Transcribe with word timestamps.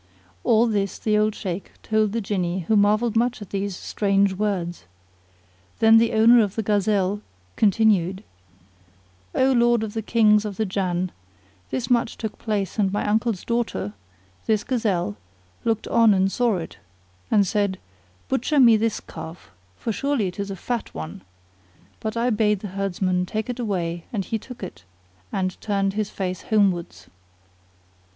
All 0.43 0.65
this 0.65 0.97
the 0.97 1.15
old 1.15 1.35
Shaykh 1.35 1.73
told 1.83 2.11
the 2.11 2.21
Jinni 2.21 2.61
who 2.61 2.75
marvelled 2.75 3.15
much 3.15 3.39
at 3.39 3.51
these 3.51 3.77
strange 3.77 4.33
words. 4.33 4.85
Then 5.77 5.99
the 5.99 6.13
owner 6.13 6.41
of 6.43 6.55
the 6.55 6.63
gazelle 6.63 7.21
continued:—O 7.55 9.51
Lord 9.51 9.83
of 9.83 9.93
the 9.93 10.01
Kings 10.01 10.43
of 10.43 10.57
the 10.57 10.65
Jann, 10.65 11.11
this 11.69 11.91
much 11.91 12.17
took 12.17 12.39
place 12.39 12.79
and 12.79 12.91
my 12.91 13.07
uncle's 13.07 13.45
daughter, 13.45 13.93
this 14.47 14.63
gazelle, 14.63 15.17
looked 15.65 15.87
on 15.87 16.15
and 16.15 16.31
saw 16.31 16.57
it, 16.57 16.79
and 17.29 17.45
said, 17.45 17.77
"Butcher 18.27 18.59
me 18.59 18.77
this 18.77 19.01
calf, 19.01 19.51
for 19.77 19.91
surely 19.91 20.25
it 20.29 20.39
is 20.39 20.49
a 20.49 20.55
fat 20.55 20.91
one;" 20.95 21.21
but 21.99 22.17
I 22.17 22.31
bade 22.31 22.61
the 22.61 22.69
herdsman 22.69 23.27
take 23.27 23.51
it 23.51 23.59
away 23.59 24.05
and 24.11 24.25
he 24.25 24.39
took 24.39 24.63
it 24.63 24.83
and 25.31 25.61
turned 25.61 25.93
his 25.93 26.09
face 26.09 26.41
homewards. 26.41 27.05